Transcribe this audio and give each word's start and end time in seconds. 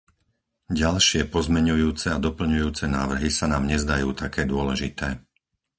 Ďalšie 0.81 1.21
pozmeňujúce 1.35 2.07
a 2.11 2.17
doplňujúce 2.25 2.85
návrhy 2.97 3.29
sa 3.37 3.45
nám 3.53 3.63
nezdajú 3.71 4.09
také 4.23 4.41
dôležité. 4.53 5.07